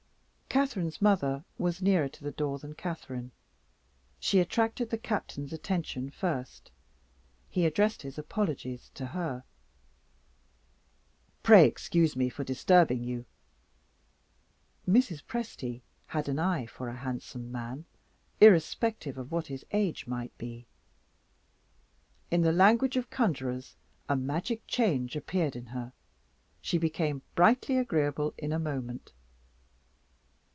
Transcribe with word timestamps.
Catherine's 0.61 1.01
mother 1.01 1.45
was 1.57 1.81
nearer 1.81 2.09
to 2.09 2.23
the 2.25 2.29
door 2.31 2.59
than 2.59 2.73
Catherine; 2.75 3.31
she 4.19 4.41
attracted 4.41 4.89
the 4.89 4.97
Captain's 4.97 5.53
attention 5.53 6.09
first. 6.09 6.71
He 7.47 7.65
addressed 7.65 8.01
his 8.01 8.17
apologies 8.17 8.91
to 8.95 9.05
her. 9.05 9.45
"Pray 11.41 11.65
excuse 11.65 12.17
me 12.17 12.27
for 12.27 12.43
disturbing 12.43 13.01
you" 13.05 13.23
Mrs. 14.97 15.23
Presty 15.23 15.83
had 16.07 16.27
an 16.27 16.37
eye 16.37 16.65
for 16.65 16.89
a 16.89 16.97
handsome 16.97 17.49
man, 17.49 17.85
irrespective 18.41 19.17
of 19.17 19.31
what 19.31 19.47
his 19.47 19.65
age 19.71 20.05
might 20.05 20.37
be. 20.37 20.65
In 22.29 22.41
the 22.41 22.51
language 22.51 22.97
of 22.97 23.09
the 23.09 23.15
conjurors 23.15 23.77
a 24.09 24.17
"magic 24.17 24.67
change" 24.67 25.15
appeared 25.15 25.55
in 25.55 25.67
her; 25.67 25.93
she 26.61 26.77
became 26.77 27.21
brightly 27.35 27.77
agreeable 27.77 28.33
in 28.37 28.51
a 28.51 28.59
moment. 28.59 29.13